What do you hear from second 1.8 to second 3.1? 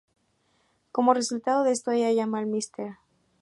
ella llama al Mr.